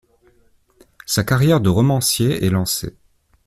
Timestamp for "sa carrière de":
1.05-1.69